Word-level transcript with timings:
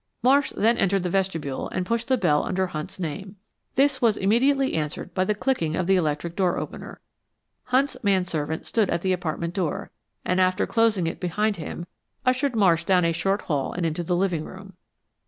Marsh 0.23 0.51
then 0.57 0.79
entered 0.79 1.03
the 1.03 1.11
vestibule 1.11 1.69
and 1.69 1.85
pushed 1.85 2.07
the 2.07 2.17
bell 2.17 2.43
under 2.43 2.65
Hunt's 2.65 2.99
name. 2.99 3.35
This 3.75 4.01
was 4.01 4.17
immediately 4.17 4.73
answered 4.73 5.13
by 5.13 5.25
the 5.25 5.35
clicking 5.35 5.75
of 5.75 5.85
the 5.85 5.95
electric 5.95 6.35
door 6.35 6.57
opener. 6.57 6.99
Hunt's 7.65 7.95
man 8.01 8.25
servant 8.25 8.65
stood 8.65 8.89
at 8.89 9.03
the 9.03 9.13
apartment 9.13 9.53
door, 9.53 9.91
and 10.25 10.41
after 10.41 10.65
closing 10.65 11.05
it 11.05 11.19
behind 11.19 11.57
him, 11.57 11.85
ushered 12.25 12.55
Marsh 12.55 12.83
down 12.83 13.05
a 13.05 13.11
short 13.11 13.43
hall 13.43 13.73
and 13.73 13.85
into 13.85 14.01
the 14.03 14.15
living 14.15 14.43
room. 14.43 14.73